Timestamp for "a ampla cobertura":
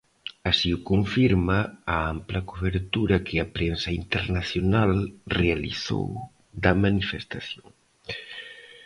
1.95-3.23